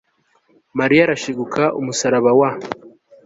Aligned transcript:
mariya 0.79 1.01
arashiguka, 1.05 1.61
umusaraba 1.79 2.31
wa 2.39 2.49